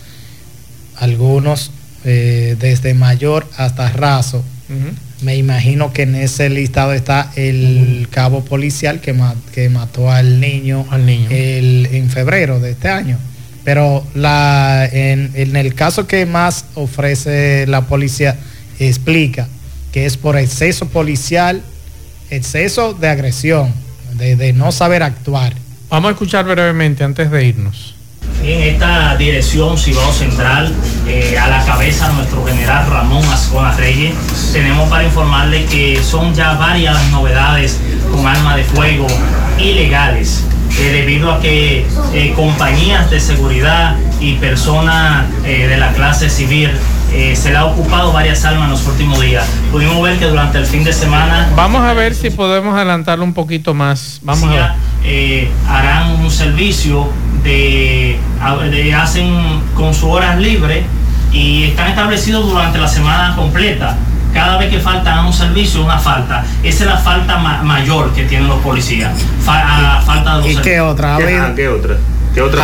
[0.97, 1.72] algunos
[2.05, 4.45] eh, desde mayor hasta raso.
[4.68, 4.93] Uh -huh.
[5.22, 10.39] Me imagino que en ese listado está el cabo policial que, ma que mató al
[10.41, 11.29] niño, al niño.
[11.31, 13.18] El, en febrero de este año.
[13.69, 18.35] Pero la, en, en el caso que más ofrece la policía,
[18.79, 19.47] explica
[19.93, 21.62] que es por exceso policial,
[22.31, 23.75] exceso de agresión,
[24.14, 25.53] de, de, no saber actuar.
[25.91, 27.95] Vamos a escuchar brevemente antes de irnos.
[28.43, 30.73] En esta dirección Cibao Central,
[31.07, 34.14] eh, a la cabeza nuestro general Ramón Ascona Reyes,
[34.51, 37.77] tenemos para informarle que son ya varias las novedades
[38.11, 39.07] con armas de fuego
[39.59, 40.43] ilegales.
[40.79, 46.71] Eh, debido a que eh, compañías de seguridad y personas eh, de la clase civil
[47.12, 49.47] eh, se le ha ocupado varias armas en los últimos días.
[49.73, 51.49] Pudimos ver que durante el fin de semana...
[51.57, 54.21] Vamos a ver si podemos adelantarlo un poquito más.
[54.23, 54.71] Vamos a ver.
[55.05, 57.09] Eh, harán un servicio
[57.43, 58.19] de,
[58.71, 59.33] de, hacen
[59.75, 60.85] con sus horas libres
[61.33, 63.97] y están establecidos durante la semana completa.
[64.39, 66.45] Cada vez que falta un servicio, una falta.
[66.62, 69.12] Esa es la falta ma mayor que tienen los policías.
[69.45, 71.14] Fa falta de los ¿Y qué otra?
[71.14, 71.55] ¿Ha habido?
[71.57, 71.99] ¿Qué otra?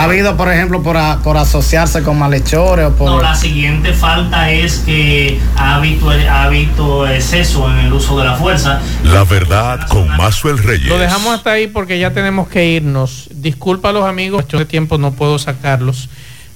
[0.00, 2.86] ¿Ha habido, por ejemplo, por, a, por, asociarse con malhechores?
[2.86, 3.10] O por...
[3.10, 8.24] No, la siguiente falta es que ha habido, ha habido exceso en el uso de
[8.24, 8.80] la fuerza.
[9.02, 10.88] La verdad con Mazuel Reyes.
[10.88, 13.28] Lo dejamos hasta ahí porque ya tenemos que irnos.
[13.34, 16.08] Disculpa a los amigos, de tiempo no puedo sacarlos.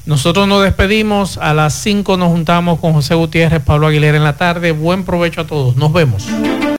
[0.09, 1.37] Nosotros nos despedimos.
[1.37, 4.73] A las 5 nos juntamos con José Gutiérrez, Pablo Aguilera en la tarde.
[4.73, 5.77] Buen provecho a todos.
[5.77, 6.27] Nos vemos.